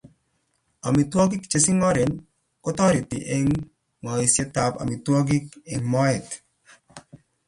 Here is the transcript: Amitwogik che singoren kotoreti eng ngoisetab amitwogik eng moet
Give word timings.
Amitwogik 0.87 1.43
che 1.51 1.59
singoren 1.65 2.11
kotoreti 2.63 3.17
eng 3.35 3.49
ngoisetab 4.03 4.73
amitwogik 4.81 5.45
eng 5.73 5.83
moet 5.91 6.27